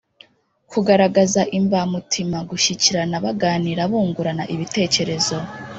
kugaragaza 0.71 1.41
imbamutima, 1.59 2.37
gushyikirana 2.49 3.15
baganira, 3.25 3.81
bungurana 3.91 4.43
ibitekerezo, 4.53 5.37